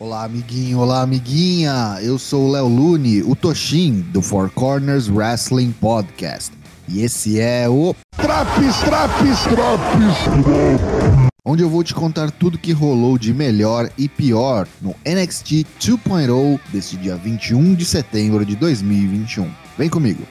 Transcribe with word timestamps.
Olá, 0.00 0.24
amiguinho, 0.24 0.78
olá, 0.78 1.02
amiguinha. 1.02 1.98
Eu 2.00 2.18
sou 2.18 2.48
o 2.48 2.50
Léo 2.50 2.66
Lune, 2.66 3.22
o 3.22 3.36
Toshin, 3.36 4.00
do 4.00 4.22
Four 4.22 4.48
Corners 4.48 5.10
Wrestling 5.10 5.72
Podcast. 5.72 6.52
E 6.88 7.02
esse 7.02 7.38
é 7.38 7.68
o 7.68 7.94
Traps, 8.16 8.78
traps, 8.78 9.42
traps, 9.42 10.16
onde 11.44 11.62
eu 11.62 11.68
vou 11.68 11.84
te 11.84 11.92
contar 11.92 12.30
tudo 12.30 12.56
que 12.56 12.72
rolou 12.72 13.18
de 13.18 13.34
melhor 13.34 13.90
e 13.98 14.08
pior 14.08 14.66
no 14.80 14.96
NXT 15.04 15.66
2.0 15.78 16.58
deste 16.72 16.96
dia 16.96 17.16
21 17.16 17.74
de 17.74 17.84
setembro 17.84 18.42
de 18.46 18.56
2021. 18.56 19.50
Vem 19.76 19.90
comigo. 19.90 20.26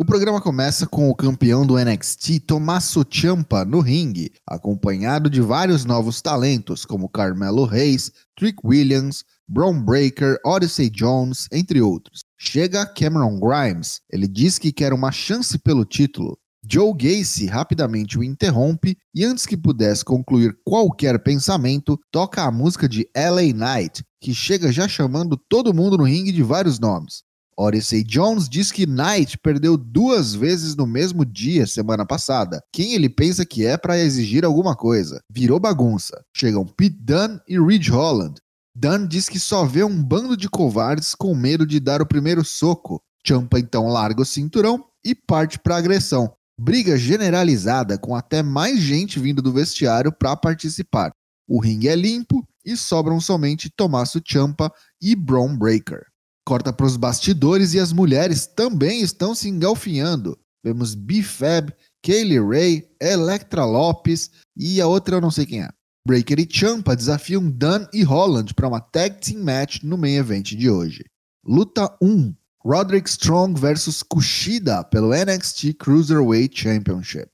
O 0.00 0.04
programa 0.04 0.40
começa 0.40 0.86
com 0.86 1.10
o 1.10 1.14
campeão 1.14 1.66
do 1.66 1.76
NXT, 1.76 2.40
Tommaso 2.46 3.04
Ciampa, 3.04 3.66
no 3.66 3.80
ringue, 3.80 4.32
acompanhado 4.46 5.28
de 5.28 5.42
vários 5.42 5.84
novos 5.84 6.22
talentos, 6.22 6.86
como 6.86 7.06
Carmelo 7.06 7.66
Reis, 7.66 8.10
Trick 8.34 8.58
Williams, 8.64 9.26
Braun 9.46 9.78
Breaker, 9.82 10.38
Odyssey 10.42 10.88
Jones, 10.88 11.48
entre 11.52 11.82
outros. 11.82 12.20
Chega 12.38 12.86
Cameron 12.86 13.38
Grimes, 13.38 14.00
ele 14.10 14.26
diz 14.26 14.58
que 14.58 14.72
quer 14.72 14.94
uma 14.94 15.12
chance 15.12 15.58
pelo 15.58 15.84
título. 15.84 16.38
Joe 16.66 16.94
Gacy 16.94 17.44
rapidamente 17.44 18.18
o 18.18 18.24
interrompe 18.24 18.96
e, 19.14 19.22
antes 19.22 19.44
que 19.44 19.54
pudesse 19.54 20.02
concluir 20.02 20.56
qualquer 20.64 21.22
pensamento, 21.22 22.00
toca 22.10 22.42
a 22.42 22.50
música 22.50 22.88
de 22.88 23.06
LA 23.14 23.52
Knight, 23.52 24.02
que 24.18 24.32
chega 24.32 24.72
já 24.72 24.88
chamando 24.88 25.36
todo 25.36 25.74
mundo 25.74 25.98
no 25.98 26.04
ringue 26.04 26.32
de 26.32 26.42
vários 26.42 26.78
nomes. 26.78 27.22
Odyssey 27.60 28.02
Jones 28.02 28.48
diz 28.48 28.72
que 28.72 28.86
Knight 28.86 29.36
perdeu 29.36 29.76
duas 29.76 30.34
vezes 30.34 30.74
no 30.74 30.86
mesmo 30.86 31.26
dia 31.26 31.66
semana 31.66 32.06
passada. 32.06 32.62
Quem 32.72 32.94
ele 32.94 33.10
pensa 33.10 33.44
que 33.44 33.66
é 33.66 33.76
para 33.76 33.98
exigir 33.98 34.46
alguma 34.46 34.74
coisa? 34.74 35.20
Virou 35.30 35.60
bagunça. 35.60 36.24
Chegam 36.34 36.64
Pete 36.64 36.96
Dunne 36.98 37.38
e 37.46 37.60
Ridge 37.60 37.90
Holland. 37.90 38.40
Dunne 38.74 39.06
diz 39.06 39.28
que 39.28 39.38
só 39.38 39.66
vê 39.66 39.84
um 39.84 40.02
bando 40.02 40.38
de 40.38 40.48
covardes 40.48 41.14
com 41.14 41.34
medo 41.34 41.66
de 41.66 41.78
dar 41.78 42.00
o 42.00 42.06
primeiro 42.06 42.42
soco. 42.42 42.98
Champa 43.26 43.58
então 43.58 43.88
larga 43.88 44.22
o 44.22 44.24
cinturão 44.26 44.82
e 45.04 45.14
parte 45.14 45.58
para 45.58 45.76
agressão. 45.76 46.32
Briga 46.58 46.96
generalizada 46.96 47.98
com 47.98 48.16
até 48.16 48.42
mais 48.42 48.80
gente 48.80 49.20
vindo 49.20 49.42
do 49.42 49.52
vestiário 49.52 50.10
para 50.10 50.34
participar. 50.34 51.12
O 51.46 51.60
ringue 51.60 51.88
é 51.88 51.94
limpo 51.94 52.42
e 52.64 52.74
sobram 52.74 53.20
somente 53.20 53.68
Tommaso 53.68 54.18
Champa 54.26 54.72
e 54.98 55.14
Braun 55.14 55.58
Breaker. 55.58 56.09
Corta 56.50 56.72
para 56.72 56.84
os 56.84 56.96
bastidores 56.96 57.74
e 57.74 57.78
as 57.78 57.92
mulheres 57.92 58.44
também 58.44 59.02
estão 59.02 59.36
se 59.36 59.48
engalfinhando. 59.48 60.36
Vemos 60.64 60.96
B-Fab, 60.96 61.72
Kaylee 62.02 62.40
Ray, 62.40 62.88
Electra 63.00 63.64
Lopes 63.64 64.32
e 64.56 64.80
a 64.80 64.86
outra 64.88 65.14
eu 65.14 65.20
não 65.20 65.30
sei 65.30 65.46
quem 65.46 65.62
é. 65.62 65.68
Breaker 66.04 66.40
e 66.40 66.48
Champa 66.50 66.96
desafiam 66.96 67.48
Dunn 67.48 67.86
e 67.94 68.02
Holland 68.02 68.52
para 68.52 68.66
uma 68.66 68.80
tag 68.80 69.20
team 69.20 69.44
match 69.44 69.84
no 69.84 69.96
main 69.96 70.16
event 70.16 70.46
de 70.56 70.68
hoje. 70.68 71.04
Luta 71.46 71.88
1: 72.02 72.34
Roderick 72.64 73.08
Strong 73.08 73.60
versus 73.60 74.02
Kushida 74.02 74.82
pelo 74.82 75.14
NXT 75.14 75.74
Cruiserweight 75.78 76.60
Championship. 76.60 77.30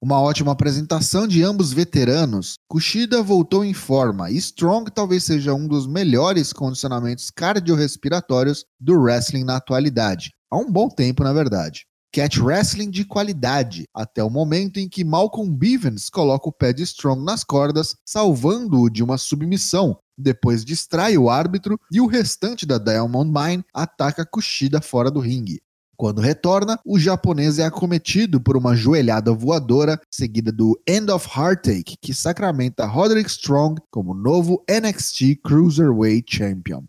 Uma 0.00 0.20
ótima 0.20 0.52
apresentação 0.52 1.26
de 1.26 1.42
ambos 1.42 1.72
veteranos. 1.72 2.54
Kushida 2.68 3.20
voltou 3.20 3.64
em 3.64 3.74
forma 3.74 4.30
e 4.30 4.36
Strong 4.36 4.92
talvez 4.92 5.24
seja 5.24 5.52
um 5.52 5.66
dos 5.66 5.88
melhores 5.88 6.52
condicionamentos 6.52 7.32
cardiorrespiratórios 7.32 8.64
do 8.78 8.94
wrestling 8.96 9.42
na 9.42 9.56
atualidade. 9.56 10.30
Há 10.48 10.56
um 10.56 10.70
bom 10.70 10.88
tempo, 10.88 11.24
na 11.24 11.32
verdade. 11.32 11.84
Catch 12.14 12.38
wrestling 12.38 12.90
de 12.90 13.04
qualidade, 13.04 13.86
até 13.92 14.22
o 14.22 14.30
momento 14.30 14.78
em 14.78 14.88
que 14.88 15.02
Malcolm 15.02 15.52
Bivens 15.52 16.08
coloca 16.08 16.48
o 16.48 16.52
pé 16.52 16.72
de 16.72 16.84
Strong 16.84 17.24
nas 17.24 17.42
cordas, 17.42 17.96
salvando-o 18.06 18.88
de 18.88 19.02
uma 19.02 19.18
submissão. 19.18 19.98
Depois 20.16 20.64
distrai 20.64 21.18
o 21.18 21.28
árbitro 21.28 21.76
e 21.92 22.00
o 22.00 22.06
restante 22.06 22.64
da 22.64 22.78
Diamond 22.78 23.32
Mine 23.32 23.64
ataca 23.74 24.24
Kushida 24.24 24.80
fora 24.80 25.10
do 25.10 25.18
ringue. 25.18 25.60
Quando 25.98 26.20
retorna, 26.20 26.78
o 26.86 26.96
japonês 26.96 27.58
é 27.58 27.64
acometido 27.64 28.40
por 28.40 28.56
uma 28.56 28.76
joelhada 28.76 29.32
voadora, 29.32 30.00
seguida 30.08 30.52
do 30.52 30.80
End 30.86 31.10
of 31.10 31.28
Heartache, 31.36 31.96
que 32.00 32.14
sacramenta 32.14 32.86
Roderick 32.86 33.28
Strong 33.28 33.82
como 33.90 34.14
novo 34.14 34.62
NXT 34.70 35.40
Cruiserweight 35.42 36.24
Champion. 36.32 36.84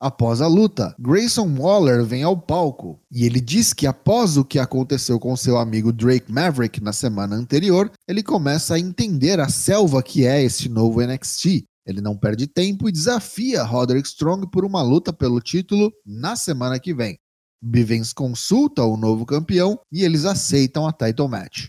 Após 0.00 0.40
a 0.40 0.46
luta, 0.46 0.94
Grayson 0.96 1.52
Waller 1.58 2.04
vem 2.04 2.22
ao 2.22 2.40
palco 2.40 3.00
e 3.10 3.26
ele 3.26 3.40
diz 3.40 3.72
que 3.72 3.84
após 3.84 4.36
o 4.36 4.44
que 4.44 4.60
aconteceu 4.60 5.18
com 5.18 5.34
seu 5.36 5.58
amigo 5.58 5.92
Drake 5.92 6.30
Maverick 6.30 6.80
na 6.80 6.92
semana 6.92 7.34
anterior, 7.34 7.90
ele 8.06 8.22
começa 8.22 8.74
a 8.74 8.78
entender 8.78 9.40
a 9.40 9.48
selva 9.48 10.04
que 10.04 10.24
é 10.24 10.40
este 10.40 10.68
novo 10.68 11.04
NXT. 11.04 11.64
Ele 11.84 12.00
não 12.00 12.16
perde 12.16 12.46
tempo 12.46 12.88
e 12.88 12.92
desafia 12.92 13.64
Roderick 13.64 14.06
Strong 14.06 14.48
por 14.52 14.64
uma 14.64 14.82
luta 14.82 15.12
pelo 15.12 15.40
título 15.40 15.92
na 16.06 16.36
semana 16.36 16.78
que 16.78 16.94
vem. 16.94 17.18
Bivens 17.64 18.12
consulta 18.12 18.82
o 18.82 18.96
novo 18.96 19.24
campeão 19.24 19.78
e 19.92 20.02
eles 20.02 20.24
aceitam 20.24 20.84
a 20.84 20.92
title 20.92 21.28
match. 21.28 21.68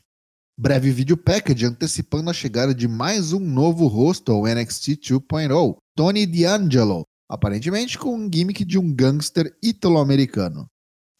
Breve 0.57 0.91
vídeo 0.91 1.15
package 1.15 1.67
antecipando 1.67 2.31
a 2.31 2.33
chegada 2.33 2.73
de 2.73 2.87
mais 2.87 3.31
um 3.31 3.39
novo 3.39 3.85
rosto 3.85 4.31
ao 4.31 4.47
NXT 4.47 4.97
2.0, 4.97 5.77
Tony 5.95 6.25
D'Angelo, 6.25 7.05
aparentemente 7.29 7.99
com 7.99 8.15
um 8.15 8.27
gimmick 8.31 8.65
de 8.65 8.79
um 8.79 8.91
gangster 8.91 9.55
italo-americano. 9.61 10.65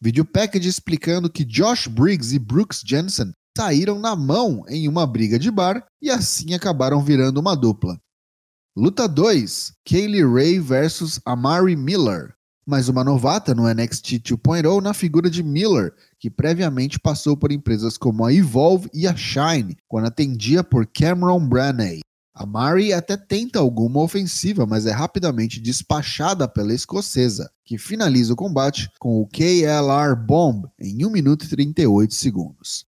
Vídeo 0.02 0.24
package 0.24 0.68
explicando 0.68 1.30
que 1.30 1.44
Josh 1.44 1.86
Briggs 1.86 2.34
e 2.34 2.38
Brooks 2.40 2.82
Jensen 2.84 3.30
saíram 3.56 4.00
na 4.00 4.16
mão 4.16 4.64
em 4.68 4.88
uma 4.88 5.06
briga 5.06 5.38
de 5.38 5.52
bar 5.52 5.86
e 6.02 6.10
assim 6.10 6.52
acabaram 6.52 7.00
virando 7.00 7.38
uma 7.38 7.54
dupla. 7.54 7.96
Luta 8.76 9.06
2: 9.06 9.72
Kaylee 9.84 10.24
Ray 10.24 10.58
versus 10.58 11.20
Amari 11.24 11.76
Miller 11.76 12.33
mais 12.66 12.88
uma 12.88 13.04
novata 13.04 13.54
no 13.54 13.68
NXT 13.68 14.20
2.0 14.20 14.80
na 14.80 14.94
figura 14.94 15.28
de 15.28 15.42
Miller, 15.42 15.92
que 16.18 16.30
previamente 16.30 16.98
passou 16.98 17.36
por 17.36 17.52
empresas 17.52 17.98
como 17.98 18.24
a 18.24 18.32
Evolve 18.32 18.88
e 18.94 19.06
a 19.06 19.14
Shine, 19.14 19.76
quando 19.86 20.06
atendia 20.06 20.64
por 20.64 20.86
Cameron 20.86 21.46
Branay. 21.46 22.00
A 22.34 22.44
Mari 22.44 22.92
até 22.92 23.16
tenta 23.16 23.60
alguma 23.60 24.00
ofensiva, 24.00 24.66
mas 24.66 24.86
é 24.86 24.90
rapidamente 24.90 25.60
despachada 25.60 26.48
pela 26.48 26.74
escocesa, 26.74 27.48
que 27.64 27.78
finaliza 27.78 28.32
o 28.32 28.36
combate 28.36 28.90
com 28.98 29.20
o 29.20 29.26
KLR 29.28 30.16
Bomb 30.16 30.66
em 30.80 31.06
1 31.06 31.10
minuto 31.10 31.44
e 31.44 31.48
38 31.48 32.12
segundos. 32.12 32.86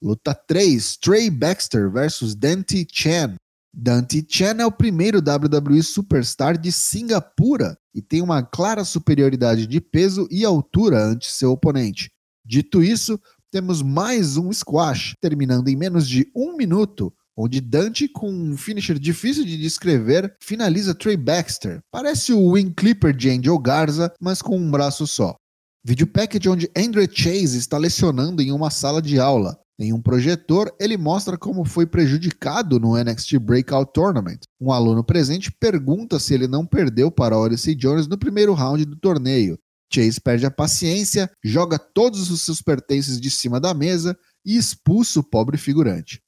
Luta 0.00 0.34
3: 0.34 0.96
Trey 0.96 1.28
Baxter 1.28 1.90
versus 1.90 2.34
Dante 2.34 2.86
Chen. 2.90 3.34
Dante 3.80 4.26
Chen 4.28 4.56
é 4.58 4.66
o 4.66 4.72
primeiro 4.72 5.20
WWE 5.20 5.84
Superstar 5.84 6.58
de 6.58 6.72
Singapura 6.72 7.78
e 7.94 8.02
tem 8.02 8.20
uma 8.20 8.42
clara 8.42 8.84
superioridade 8.84 9.68
de 9.68 9.80
peso 9.80 10.26
e 10.32 10.44
altura 10.44 11.00
ante 11.00 11.30
seu 11.30 11.52
oponente. 11.52 12.10
Dito 12.44 12.82
isso, 12.82 13.20
temos 13.52 13.80
mais 13.80 14.36
um 14.36 14.52
squash, 14.52 15.14
terminando 15.20 15.68
em 15.68 15.76
menos 15.76 16.08
de 16.08 16.28
um 16.34 16.56
minuto, 16.56 17.14
onde 17.36 17.60
Dante, 17.60 18.08
com 18.08 18.28
um 18.28 18.56
finisher 18.56 18.98
difícil 18.98 19.44
de 19.44 19.56
descrever, 19.56 20.34
finaliza 20.42 20.92
Trey 20.92 21.16
Baxter. 21.16 21.78
Parece 21.88 22.32
o 22.32 22.50
Wing 22.50 22.74
Clipper 22.74 23.14
de 23.14 23.30
Angel 23.30 23.56
Garza, 23.60 24.12
mas 24.20 24.42
com 24.42 24.58
um 24.58 24.68
braço 24.72 25.06
só. 25.06 25.36
Vídeo 25.84 26.08
package 26.08 26.48
onde 26.48 26.70
Andre 26.76 27.08
Chase 27.08 27.56
está 27.56 27.78
lecionando 27.78 28.42
em 28.42 28.50
uma 28.50 28.70
sala 28.70 29.00
de 29.00 29.20
aula. 29.20 29.56
Em 29.80 29.92
um 29.92 30.02
projetor, 30.02 30.74
ele 30.80 30.96
mostra 30.96 31.38
como 31.38 31.64
foi 31.64 31.86
prejudicado 31.86 32.80
no 32.80 32.96
NXT 32.96 33.38
Breakout 33.38 33.92
Tournament. 33.92 34.40
Um 34.60 34.72
aluno 34.72 35.04
presente 35.04 35.52
pergunta 35.52 36.18
se 36.18 36.34
ele 36.34 36.48
não 36.48 36.66
perdeu 36.66 37.12
para 37.12 37.38
Odyssey 37.38 37.76
Jones 37.76 38.08
no 38.08 38.18
primeiro 38.18 38.54
round 38.54 38.84
do 38.84 38.96
torneio. 38.96 39.56
Chase 39.92 40.20
perde 40.20 40.44
a 40.44 40.50
paciência, 40.50 41.30
joga 41.44 41.78
todos 41.78 42.28
os 42.30 42.42
seus 42.42 42.60
pertences 42.60 43.20
de 43.20 43.30
cima 43.30 43.60
da 43.60 43.72
mesa 43.72 44.18
e 44.44 44.56
expulsa 44.56 45.20
o 45.20 45.22
pobre 45.22 45.56
figurante. 45.56 46.20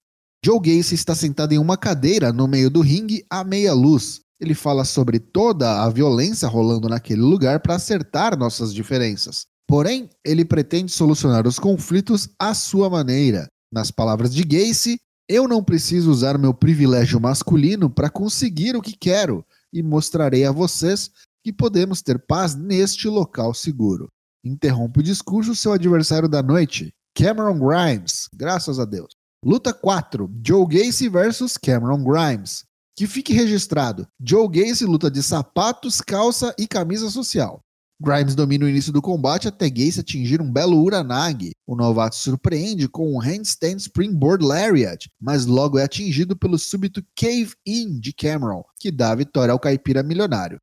Joe 0.45 0.59
Gacy 0.59 0.95
está 0.95 1.15
sentado 1.15 1.53
em 1.53 1.59
uma 1.59 1.77
cadeira 1.77 2.33
no 2.33 2.47
meio 2.47 2.71
do 2.71 2.81
ringue 2.81 3.27
à 3.29 3.43
meia 3.43 3.75
luz. 3.75 4.21
Ele 4.41 4.55
fala 4.55 4.85
sobre 4.85 5.19
toda 5.19 5.83
a 5.83 5.91
violência 5.91 6.49
rolando 6.49 6.89
naquele 6.89 7.21
lugar 7.21 7.61
para 7.61 7.75
acertar 7.75 8.39
nossas 8.39 8.73
diferenças. 8.73 9.50
Porém, 9.71 10.11
ele 10.25 10.45
pretende 10.45 10.91
solucionar 10.91 11.47
os 11.47 11.57
conflitos 11.57 12.29
à 12.37 12.55
sua 12.55 12.91
maneira. 12.91 13.47
Nas 13.73 13.89
palavras 13.89 14.35
de 14.35 14.43
Gacy, 14.43 14.99
eu 15.29 15.47
não 15.47 15.63
preciso 15.63 16.11
usar 16.11 16.37
meu 16.37 16.53
privilégio 16.53 17.21
masculino 17.21 17.89
para 17.89 18.11
conseguir 18.11 18.75
o 18.75 18.83
que 18.83 18.97
quero 18.99 19.47
e 19.73 19.81
mostrarei 19.81 20.45
a 20.45 20.51
vocês 20.51 21.09
que 21.45 21.53
podemos 21.53 22.03
ter 22.03 22.19
paz 22.19 22.57
neste 22.57 23.07
local 23.07 23.55
seguro. 23.55 24.09
Interrompe 24.45 24.99
o 24.99 25.05
discurso 25.05 25.55
seu 25.55 25.73
adversário 25.73 26.29
da 26.29 26.43
noite, 26.43 26.93
Cameron 27.15 27.61
Grimes, 27.61 28.29
graças 28.35 28.81
a 28.81 28.85
Deus. 28.85 29.15
Luta 29.45 29.73
4: 29.73 30.29
Joe 30.45 30.67
Gacy 30.67 31.09
versus 31.09 31.57
Cameron 31.57 32.03
Grimes. 32.03 32.65
Que 32.97 33.07
fique 33.07 33.33
registrado: 33.33 34.05
Joe 34.21 34.49
Gacy 34.49 34.85
luta 34.85 35.09
de 35.09 35.23
sapatos, 35.23 36.01
calça 36.01 36.53
e 36.59 36.67
camisa 36.67 37.09
social. 37.09 37.61
Grimes 38.03 38.35
domina 38.35 38.65
o 38.65 38.69
início 38.69 38.91
do 38.91 39.03
combate 39.03 39.47
até 39.47 39.69
Gacy 39.69 40.01
atingir 40.01 40.41
um 40.41 40.51
belo 40.51 40.83
Uranagi. 40.83 41.53
O 41.67 41.77
novato 41.77 42.17
surpreende 42.17 42.89
com 42.89 43.15
um 43.15 43.19
handstand 43.19 43.77
springboard 43.77 44.43
lariat, 44.43 45.07
mas 45.21 45.45
logo 45.45 45.79
é 45.79 45.85
atingido 45.85 46.35
pelo 46.35 46.59
súbito 46.59 47.05
Cave 47.15 47.53
In 47.67 48.01
de 48.01 48.15
Cameron, 48.15 48.65
que 48.79 48.91
dá 48.91 49.13
a 49.13 49.15
vitória 49.15 49.53
ao 49.53 49.61
caipira 49.61 50.03
milionário. 50.03 50.59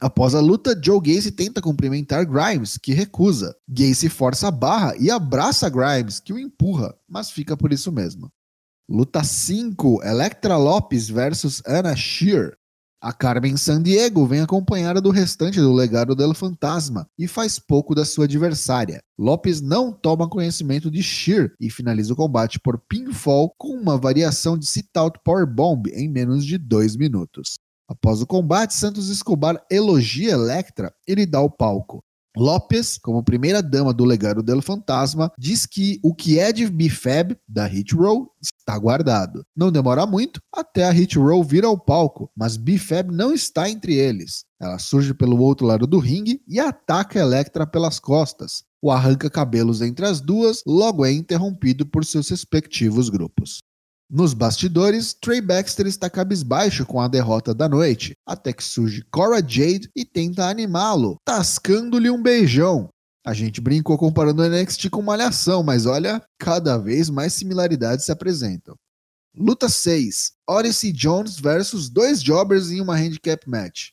Após 0.00 0.34
a 0.34 0.40
luta, 0.40 0.76
Joe 0.82 1.00
Gacy 1.00 1.30
tenta 1.30 1.62
cumprimentar 1.62 2.24
Grimes, 2.24 2.76
que 2.76 2.92
recusa. 2.92 3.54
Gacy 3.68 4.08
força 4.08 4.48
a 4.48 4.50
barra 4.50 4.96
e 4.98 5.10
abraça 5.10 5.68
Grimes, 5.68 6.18
que 6.18 6.32
o 6.32 6.38
empurra, 6.38 6.92
mas 7.08 7.30
fica 7.30 7.56
por 7.56 7.72
isso 7.72 7.92
mesmo. 7.92 8.32
Luta 8.88 9.22
5: 9.22 10.02
Electra 10.02 10.56
Lopes 10.56 11.08
versus 11.08 11.62
Anna 11.64 11.94
Shear. 11.94 12.56
A 13.02 13.14
Carmen 13.14 13.56
Sandiego 13.56 14.26
vem 14.26 14.42
acompanhada 14.42 15.00
do 15.00 15.08
restante 15.08 15.58
do 15.58 15.72
legado 15.72 16.14
del 16.14 16.34
Fantasma 16.34 17.08
e 17.18 17.26
faz 17.26 17.58
pouco 17.58 17.94
da 17.94 18.04
sua 18.04 18.26
adversária. 18.26 19.02
Lopes 19.18 19.62
não 19.62 19.90
toma 19.90 20.28
conhecimento 20.28 20.90
de 20.90 21.02
Sheer 21.02 21.54
e 21.58 21.70
finaliza 21.70 22.12
o 22.12 22.16
combate 22.16 22.60
por 22.60 22.78
pinfall 22.78 23.54
com 23.56 23.68
uma 23.68 23.96
variação 23.96 24.58
de 24.58 24.66
sit-out 24.66 25.18
powerbomb 25.24 25.90
em 25.94 26.10
menos 26.10 26.44
de 26.44 26.58
dois 26.58 26.94
minutos. 26.94 27.58
Após 27.88 28.20
o 28.20 28.26
combate, 28.26 28.74
Santos 28.74 29.08
Escobar 29.08 29.64
elogia 29.70 30.32
Electra 30.32 30.92
e 31.08 31.14
lhe 31.14 31.24
dá 31.24 31.40
o 31.40 31.48
palco. 31.48 32.04
Lopes, 32.36 32.98
como 32.98 33.24
primeira 33.24 33.62
dama 33.62 33.92
do 33.92 34.04
legado 34.04 34.42
del 34.42 34.62
Fantasma, 34.62 35.32
diz 35.38 35.66
que 35.66 35.98
o 36.02 36.14
que 36.14 36.38
é 36.38 36.52
de 36.52 36.66
Bifab, 36.68 37.36
da 37.48 37.66
Hit 37.66 37.94
Row, 37.94 38.30
está 38.40 38.78
guardado. 38.78 39.44
Não 39.56 39.72
demora 39.72 40.06
muito 40.06 40.40
até 40.54 40.84
a 40.84 40.90
Hit 40.90 41.18
Row 41.18 41.42
vir 41.42 41.64
ao 41.64 41.78
palco, 41.78 42.30
mas 42.36 42.56
Bifab 42.56 43.12
não 43.12 43.34
está 43.34 43.68
entre 43.68 43.94
eles. 43.94 44.44
Ela 44.60 44.78
surge 44.78 45.12
pelo 45.14 45.40
outro 45.40 45.66
lado 45.66 45.86
do 45.86 45.98
ringue 45.98 46.40
e 46.46 46.60
ataca 46.60 47.18
Electra 47.18 47.66
pelas 47.66 47.98
costas. 47.98 48.62
O 48.82 48.90
arranca-cabelos 48.90 49.82
entre 49.82 50.06
as 50.06 50.20
duas 50.20 50.62
logo 50.66 51.04
é 51.04 51.12
interrompido 51.12 51.84
por 51.84 52.04
seus 52.04 52.28
respectivos 52.30 53.08
grupos. 53.10 53.60
Nos 54.12 54.34
bastidores, 54.34 55.14
Trey 55.14 55.40
Baxter 55.40 55.86
está 55.86 56.10
cabisbaixo 56.10 56.84
com 56.84 57.00
a 57.00 57.06
derrota 57.06 57.54
da 57.54 57.68
noite, 57.68 58.16
até 58.26 58.52
que 58.52 58.64
surge 58.64 59.04
Cora 59.08 59.36
Jade 59.36 59.88
e 59.94 60.04
tenta 60.04 60.48
animá-lo, 60.48 61.14
tascando-lhe 61.24 62.10
um 62.10 62.20
beijão. 62.20 62.88
A 63.24 63.32
gente 63.32 63.60
brincou 63.60 63.96
comparando 63.96 64.42
o 64.42 64.48
NXT 64.48 64.90
com 64.90 65.00
Malhação, 65.00 65.62
mas 65.62 65.86
olha, 65.86 66.20
cada 66.40 66.76
vez 66.76 67.08
mais 67.08 67.34
similaridades 67.34 68.04
se 68.04 68.10
apresentam. 68.10 68.74
Luta 69.32 69.68
6: 69.68 70.32
Odyssey 70.48 70.90
Jones 70.90 71.38
versus 71.38 71.88
dois 71.88 72.20
jobbers 72.20 72.72
em 72.72 72.80
uma 72.80 72.96
handicap 72.96 73.48
match. 73.48 73.90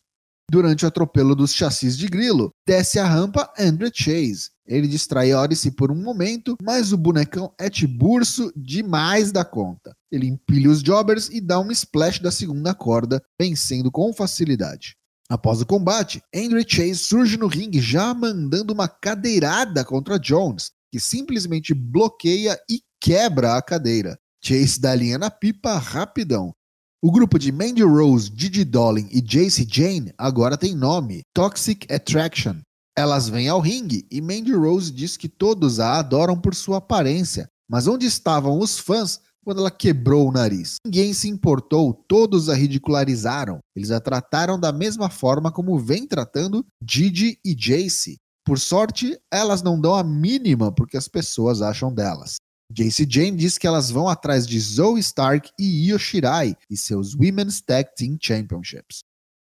Durante 0.49 0.85
o 0.85 0.87
atropelo 0.87 1.35
dos 1.35 1.53
chassis 1.53 1.97
de 1.97 2.07
grilo, 2.07 2.53
desce 2.65 2.97
a 2.99 3.05
rampa 3.05 3.51
Andrew 3.59 3.91
Chase. 3.93 4.49
Ele 4.65 4.87
distrai 4.87 5.33
Odyssey 5.33 5.71
por 5.71 5.91
um 5.91 6.01
momento, 6.01 6.55
mas 6.63 6.93
o 6.93 6.97
bonecão 6.97 7.53
é 7.59 7.69
tiburso 7.69 8.49
demais 8.55 9.29
da 9.29 9.43
conta. 9.43 9.93
Ele 10.09 10.25
empilha 10.25 10.69
os 10.69 10.81
jobbers 10.81 11.27
e 11.29 11.41
dá 11.41 11.59
um 11.59 11.69
splash 11.69 12.21
da 12.21 12.31
segunda 12.31 12.73
corda, 12.73 13.21
vencendo 13.39 13.91
com 13.91 14.13
facilidade. 14.13 14.95
Após 15.29 15.59
o 15.59 15.65
combate, 15.65 16.21
Andrew 16.33 16.63
Chase 16.65 16.99
surge 16.99 17.35
no 17.35 17.47
ringue 17.47 17.81
já 17.81 18.13
mandando 18.13 18.73
uma 18.73 18.87
cadeirada 18.87 19.83
contra 19.83 20.17
Jones, 20.17 20.71
que 20.89 20.99
simplesmente 20.99 21.73
bloqueia 21.73 22.57
e 22.69 22.81
quebra 23.01 23.57
a 23.57 23.61
cadeira. 23.61 24.17
Chase 24.41 24.79
dá 24.79 24.95
linha 24.95 25.17
na 25.17 25.29
pipa 25.29 25.77
rapidão, 25.77 26.53
o 26.99 27.11
grupo 27.11 27.37
de 27.37 27.51
Mandy 27.51 27.83
Rose, 27.83 28.29
Didi 28.29 28.63
Dolin 28.63 29.07
e 29.11 29.21
Jace 29.21 29.67
Jane 29.69 30.11
agora 30.17 30.57
tem 30.57 30.75
nome: 30.75 31.21
Toxic 31.33 31.85
Attraction. 31.93 32.55
Elas 32.97 33.29
vêm 33.29 33.47
ao 33.47 33.59
ringue 33.59 34.07
e 34.09 34.19
Mandy 34.19 34.53
Rose 34.53 34.91
diz 34.91 35.15
que 35.15 35.29
todos 35.29 35.79
a 35.79 35.99
adoram 35.99 36.35
por 36.35 36.55
sua 36.55 36.77
aparência, 36.77 37.47
mas 37.69 37.87
onde 37.87 38.07
estavam 38.07 38.57
os 38.57 38.79
fãs 38.79 39.21
quando 39.45 39.59
ela 39.59 39.69
quebrou 39.69 40.27
o 40.27 40.31
nariz? 40.31 40.77
Ninguém 40.83 41.13
se 41.13 41.29
importou, 41.29 41.93
todos 42.07 42.49
a 42.49 42.55
ridicularizaram. 42.55 43.59
Eles 43.75 43.91
a 43.91 43.99
trataram 43.99 44.59
da 44.59 44.71
mesma 44.71 45.09
forma 45.09 45.51
como 45.51 45.77
vem 45.77 46.07
tratando 46.07 46.65
Didi 46.81 47.37
e 47.45 47.53
Jace. 47.53 48.17
Por 48.43 48.57
sorte, 48.57 49.15
elas 49.31 49.61
não 49.61 49.79
dão 49.79 49.93
a 49.93 50.03
mínima 50.03 50.71
porque 50.71 50.97
as 50.97 51.07
pessoas 51.07 51.61
acham 51.61 51.93
delas. 51.93 52.37
JC 52.71 53.05
Jane 53.09 53.37
diz 53.37 53.57
que 53.57 53.65
elas 53.65 53.89
vão 53.89 54.09
atrás 54.09 54.45
de 54.45 54.59
Zoe 54.59 54.99
Stark 54.99 55.49
e 55.57 55.87
Io 55.87 55.97
Shirai 55.97 56.55
e 56.69 56.75
seus 56.75 57.15
Women's 57.15 57.61
Tag 57.61 57.89
Team 57.95 58.17
Championships. 58.21 59.03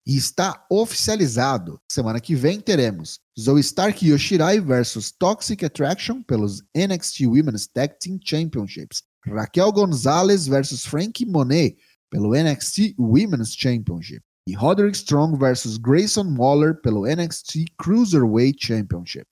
E 0.07 0.15
está 0.17 0.65
oficializado. 0.69 1.79
Semana 1.91 2.19
que 2.19 2.33
vem 2.35 2.59
teremos 2.59 3.19
Zoe 3.39 3.59
Stark 3.59 4.03
e 4.03 4.09
Io 4.09 4.17
Shirai 4.17 4.59
versus 4.59 5.11
Toxic 5.11 5.63
Attraction 5.63 6.23
pelos 6.23 6.63
NXT 6.75 7.27
Women's 7.27 7.67
Tag 7.67 7.95
Team 7.99 8.17
Championships. 8.23 9.03
Raquel 9.27 9.71
Gonzalez 9.71 10.47
versus 10.47 10.85
Frankie 10.85 11.25
Monet 11.25 11.77
pelo 12.09 12.33
NXT 12.33 12.95
Women's 12.97 13.53
Championship. 13.55 14.23
E 14.47 14.55
Roderick 14.55 14.97
Strong 14.97 15.37
versus 15.37 15.77
Grayson 15.77 16.35
Waller 16.35 16.73
pelo 16.73 17.05
NXT 17.05 17.65
Cruiserweight 17.77 18.57
Championship. 18.57 19.27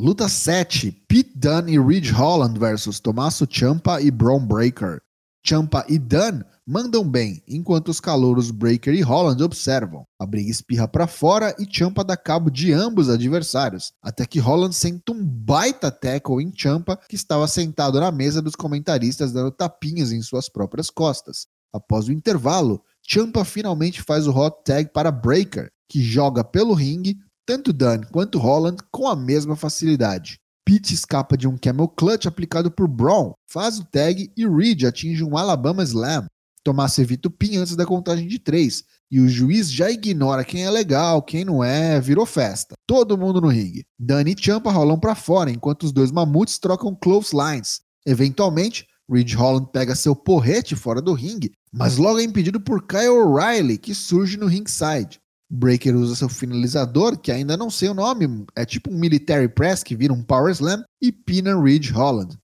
Luta 0.00 0.30
7: 0.30 0.92
Pete 1.06 1.30
Dunne 1.36 1.74
e 1.74 1.78
Ridge 1.78 2.10
Holland 2.10 2.58
versus 2.58 2.98
Tommaso 2.98 3.46
Ciampa 3.46 4.00
e 4.00 4.10
Braun 4.10 4.46
Breaker. 4.46 5.02
Ciampa 5.46 5.84
e 5.90 5.98
Dunne 5.98 6.42
mandam 6.66 7.06
bem, 7.06 7.42
enquanto 7.46 7.88
os 7.90 8.00
calouros 8.00 8.50
Breaker 8.50 8.94
e 8.94 9.02
Holland 9.02 9.42
observam. 9.42 10.06
A 10.18 10.24
briga 10.24 10.50
espirra 10.50 10.88
para 10.88 11.06
fora 11.06 11.54
e 11.58 11.66
Ciampa 11.70 12.02
dá 12.02 12.16
cabo 12.16 12.50
de 12.50 12.72
ambos 12.72 13.10
adversários, 13.10 13.92
até 14.02 14.24
que 14.24 14.38
Holland 14.38 14.74
senta 14.74 15.12
um 15.12 15.22
baita 15.22 15.90
tackle 15.90 16.42
em 16.42 16.50
Ciampa, 16.50 16.98
que 17.06 17.14
estava 17.14 17.46
sentado 17.46 18.00
na 18.00 18.10
mesa 18.10 18.40
dos 18.40 18.56
comentaristas 18.56 19.34
dando 19.34 19.50
tapinhas 19.50 20.12
em 20.12 20.22
suas 20.22 20.48
próprias 20.48 20.88
costas. 20.88 21.46
Após 21.74 22.08
o 22.08 22.12
intervalo, 22.12 22.82
Ciampa 23.06 23.44
finalmente 23.44 24.00
faz 24.00 24.26
o 24.26 24.32
hot 24.32 24.64
tag 24.64 24.90
para 24.94 25.10
Breaker, 25.10 25.70
que 25.86 26.00
joga 26.00 26.42
pelo 26.42 26.72
ringue, 26.72 27.18
tanto 27.46 27.72
Dunn 27.72 28.02
quanto 28.12 28.38
Holland 28.38 28.78
com 28.90 29.08
a 29.08 29.16
mesma 29.16 29.56
facilidade. 29.56 30.38
Pete 30.64 30.94
escapa 30.94 31.36
de 31.36 31.48
um 31.48 31.56
Camel 31.56 31.88
Clutch 31.88 32.26
aplicado 32.26 32.70
por 32.70 32.86
Braun, 32.86 33.32
faz 33.48 33.78
o 33.78 33.84
tag 33.84 34.30
e 34.36 34.46
Reed 34.46 34.84
atinge 34.84 35.24
um 35.24 35.36
Alabama 35.36 35.82
Slam. 35.82 36.26
Tomás 36.62 36.98
evita 36.98 37.28
o 37.28 37.30
pin 37.30 37.56
antes 37.56 37.74
da 37.74 37.86
contagem 37.86 38.28
de 38.28 38.38
três, 38.38 38.84
e 39.10 39.18
o 39.18 39.28
juiz 39.28 39.72
já 39.72 39.90
ignora 39.90 40.44
quem 40.44 40.64
é 40.64 40.70
legal, 40.70 41.22
quem 41.22 41.44
não 41.44 41.64
é, 41.64 42.00
virou 42.00 42.26
festa. 42.26 42.74
Todo 42.86 43.16
mundo 43.16 43.40
no 43.40 43.48
ringue. 43.48 43.84
Dani 43.98 44.34
e 44.38 44.42
Champa 44.42 44.70
rolam 44.70 45.00
para 45.00 45.14
fora, 45.14 45.50
enquanto 45.50 45.84
os 45.84 45.92
dois 45.92 46.12
mamutes 46.12 46.58
trocam 46.58 46.94
close 46.94 47.34
lines. 47.34 47.80
Eventualmente, 48.06 48.86
Reed 49.10 49.34
Holland 49.34 49.70
pega 49.72 49.96
seu 49.96 50.14
porrete 50.14 50.76
fora 50.76 51.02
do 51.02 51.14
ringue, 51.14 51.52
mas 51.72 51.96
logo 51.96 52.20
é 52.20 52.22
impedido 52.22 52.60
por 52.60 52.86
Kyle 52.86 53.08
O'Reilly, 53.08 53.78
que 53.78 53.94
surge 53.94 54.36
no 54.36 54.46
ringside. 54.46 55.19
Breaker 55.50 55.96
usa 55.96 56.14
seu 56.14 56.28
finalizador, 56.28 57.18
que 57.18 57.32
ainda 57.32 57.56
não 57.56 57.68
sei 57.68 57.88
o 57.88 57.94
nome, 57.94 58.46
é 58.54 58.64
tipo 58.64 58.92
um 58.92 58.96
military 58.96 59.48
press 59.48 59.82
que 59.82 59.96
vira 59.96 60.12
um 60.12 60.22
power 60.22 60.52
slam, 60.52 60.84
e 61.02 61.10
pina 61.10 61.60
Ridge 61.60 61.90
Holland. 61.90 62.38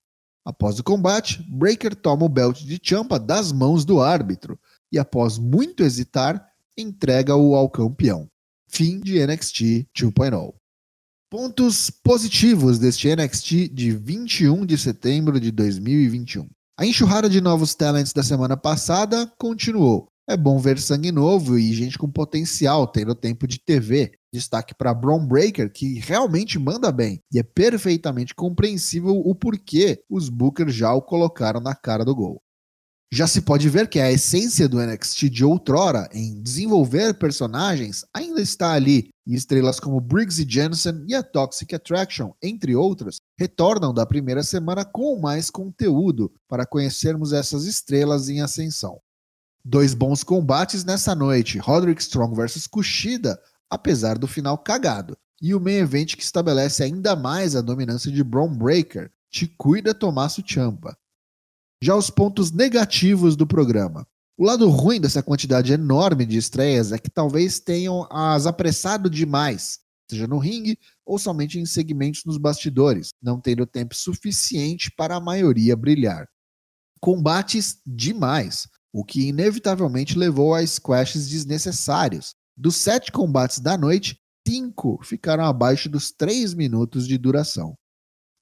Após 0.44 0.78
o 0.78 0.84
combate, 0.84 1.44
Breaker 1.48 1.94
toma 1.94 2.24
o 2.24 2.28
belt 2.28 2.62
de 2.62 2.80
Champa 2.82 3.18
das 3.18 3.52
mãos 3.52 3.84
do 3.84 4.00
árbitro 4.00 4.58
e, 4.90 4.98
após 4.98 5.38
muito 5.38 5.84
hesitar, 5.84 6.44
entrega-o 6.76 7.54
ao 7.54 7.70
campeão. 7.70 8.28
Fim 8.68 9.00
de 9.00 9.24
NXT 9.24 9.88
2.0. 9.96 10.54
Pontos 11.30 11.90
positivos 11.90 12.78
deste 12.78 13.08
NXT 13.14 13.68
de 13.68 13.90
21 13.90 14.64
de 14.64 14.78
setembro 14.78 15.40
de 15.40 15.50
2021. 15.50 16.48
A 16.78 16.86
enxurrada 16.86 17.28
de 17.28 17.40
novos 17.40 17.74
talents 17.74 18.12
da 18.12 18.22
semana 18.22 18.56
passada 18.56 19.32
continuou, 19.38 20.08
é 20.28 20.36
bom 20.36 20.58
ver 20.58 20.78
sangue 20.80 21.12
novo 21.12 21.58
e 21.58 21.72
gente 21.72 21.96
com 21.96 22.10
potencial 22.10 22.86
tendo 22.86 23.14
tempo 23.14 23.46
de 23.46 23.60
TV. 23.60 24.12
Destaque 24.32 24.74
para 24.74 24.92
Braun 24.92 25.26
Breaker, 25.26 25.72
que 25.72 26.00
realmente 26.00 26.58
manda 26.58 26.90
bem 26.90 27.22
e 27.32 27.38
é 27.38 27.42
perfeitamente 27.42 28.34
compreensível 28.34 29.14
o 29.16 29.34
porquê 29.34 30.02
os 30.10 30.28
Bookers 30.28 30.74
já 30.74 30.92
o 30.92 31.00
colocaram 31.00 31.60
na 31.60 31.74
cara 31.74 32.04
do 32.04 32.14
gol. 32.14 32.42
Já 33.12 33.28
se 33.28 33.40
pode 33.40 33.68
ver 33.68 33.88
que 33.88 34.00
a 34.00 34.10
essência 34.10 34.68
do 34.68 34.84
NXT 34.84 35.30
de 35.30 35.44
outrora 35.44 36.08
em 36.12 36.42
desenvolver 36.42 37.14
personagens 37.14 38.04
ainda 38.12 38.42
está 38.42 38.72
ali, 38.72 39.10
e 39.24 39.34
estrelas 39.34 39.78
como 39.78 40.00
Briggs 40.00 40.42
e 40.42 40.48
Jensen 40.48 41.04
e 41.06 41.14
a 41.14 41.22
Toxic 41.22 41.72
Attraction, 41.72 42.32
entre 42.42 42.74
outras, 42.74 43.18
retornam 43.38 43.94
da 43.94 44.04
primeira 44.04 44.42
semana 44.42 44.84
com 44.84 45.20
mais 45.20 45.50
conteúdo 45.50 46.32
para 46.48 46.66
conhecermos 46.66 47.32
essas 47.32 47.64
estrelas 47.64 48.28
em 48.28 48.40
ascensão. 48.40 49.00
Dois 49.68 49.94
bons 49.94 50.22
combates 50.22 50.84
nessa 50.84 51.12
noite: 51.12 51.58
Roderick 51.58 52.00
Strong 52.00 52.36
versus 52.36 52.68
Kushida, 52.68 53.36
apesar 53.68 54.16
do 54.16 54.28
final 54.28 54.56
cagado. 54.56 55.18
E 55.42 55.56
o 55.56 55.60
main 55.60 55.78
event 55.78 56.14
que 56.14 56.22
estabelece 56.22 56.84
ainda 56.84 57.16
mais 57.16 57.56
a 57.56 57.60
dominância 57.60 58.12
de 58.12 58.22
Braun 58.22 58.56
Breaker, 58.56 59.10
te 59.28 59.48
cuida 59.48 59.92
Tommaso 59.92 60.40
Ciampa. 60.46 60.96
Já 61.82 61.96
os 61.96 62.10
pontos 62.10 62.52
negativos 62.52 63.34
do 63.34 63.44
programa. 63.44 64.06
O 64.38 64.44
lado 64.44 64.70
ruim 64.70 65.00
dessa 65.00 65.20
quantidade 65.20 65.72
enorme 65.72 66.24
de 66.24 66.38
estreias 66.38 66.92
é 66.92 66.98
que 66.98 67.10
talvez 67.10 67.58
tenham 67.58 68.06
as 68.08 68.46
apressado 68.46 69.10
demais. 69.10 69.80
seja 70.08 70.28
no 70.28 70.38
ringue 70.38 70.78
ou 71.04 71.18
somente 71.18 71.58
em 71.58 71.66
segmentos 71.66 72.24
nos 72.24 72.38
bastidores, 72.38 73.08
não 73.20 73.40
tendo 73.40 73.66
tempo 73.66 73.96
suficiente 73.96 74.92
para 74.96 75.16
a 75.16 75.20
maioria 75.20 75.74
brilhar. 75.74 76.28
Combates 77.00 77.80
demais, 77.84 78.68
o 78.96 79.04
que 79.04 79.28
inevitavelmente 79.28 80.16
levou 80.16 80.54
a 80.54 80.66
squashes 80.66 81.28
desnecessários. 81.28 82.34
Dos 82.56 82.76
sete 82.76 83.12
combates 83.12 83.60
da 83.60 83.76
noite, 83.76 84.16
cinco 84.48 84.98
ficaram 85.04 85.44
abaixo 85.44 85.86
dos 85.90 86.10
três 86.10 86.54
minutos 86.54 87.06
de 87.06 87.18
duração. 87.18 87.74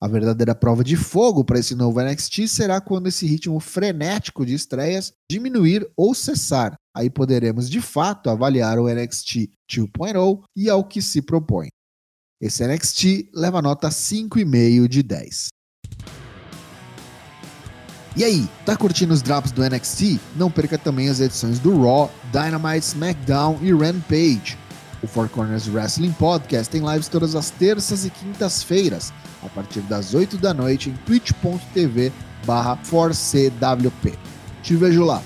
A 0.01 0.07
verdadeira 0.07 0.55
prova 0.55 0.85
de 0.85 0.95
fogo 0.97 1.45
para 1.45 1.59
esse 1.59 1.75
novo 1.75 2.01
NXT 2.01 2.47
será 2.47 2.81
quando 2.81 3.09
esse 3.09 3.27
ritmo 3.27 3.59
frenético 3.59 4.47
de 4.47 4.55
estreias 4.55 5.13
diminuir 5.29 5.91
ou 5.97 6.15
cessar. 6.15 6.77
Aí 6.97 7.11
poderemos 7.11 7.69
de 7.69 7.81
fato 7.81 8.31
avaliar 8.31 8.79
o 8.79 8.89
NXT 8.89 9.51
2.0 9.69 10.45
e 10.55 10.71
ao 10.71 10.85
que 10.87 11.03
se 11.03 11.21
propõe. 11.21 11.67
Esse 12.41 12.65
NXT 12.65 13.29
leva 13.35 13.61
nota 13.61 13.89
5,5 13.89 14.87
de 14.87 15.03
10. 15.03 15.49
E 18.16 18.23
aí, 18.23 18.49
tá 18.64 18.76
curtindo 18.76 19.12
os 19.12 19.23
drops 19.23 19.50
do 19.50 19.68
NXT? 19.68 20.21
Não 20.37 20.49
perca 20.49 20.78
também 20.78 21.09
as 21.09 21.18
edições 21.18 21.59
do 21.59 21.83
Raw, 21.83 22.09
Dynamite, 22.33 22.87
SmackDown 22.87 23.59
e 23.61 23.73
Rampage. 23.73 24.56
O 25.02 25.06
Four 25.09 25.28
Corners 25.28 25.66
Wrestling 25.68 26.12
Podcast 26.12 26.71
tem 26.71 26.80
lives 26.80 27.09
todas 27.09 27.35
as 27.35 27.50
terças 27.50 28.04
e 28.04 28.11
quintas-feiras, 28.11 29.12
a 29.42 29.49
partir 29.49 29.80
das 29.80 30.14
8 30.14 30.38
da 30.38 30.54
noite 30.54 30.90
em 30.90 30.94
twitch.tv 31.04 32.12
barra 32.47 32.78
4CWP. 32.88 34.14
Te 34.62 34.76
vejo 34.76 35.04
lá. 35.04 35.21